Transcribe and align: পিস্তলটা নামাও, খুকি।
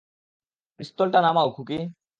পিস্তলটা 0.79 1.19
নামাও, 1.21 1.49
খুকি। 1.49 1.77